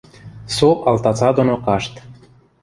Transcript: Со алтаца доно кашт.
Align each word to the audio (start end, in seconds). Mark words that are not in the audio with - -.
Со 0.55 0.69
алтаца 0.91 1.29
доно 1.41 1.59
кашт. 1.69 2.03